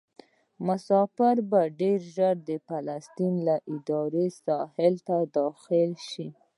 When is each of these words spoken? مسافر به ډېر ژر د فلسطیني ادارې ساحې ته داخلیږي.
مسافر 0.67 1.35
به 1.51 1.61
ډېر 1.81 1.99
ژر 2.15 2.35
د 2.49 2.51
فلسطیني 2.67 3.43
ادارې 3.73 4.27
ساحې 4.43 4.91
ته 5.07 5.17
داخلیږي. 5.37 6.27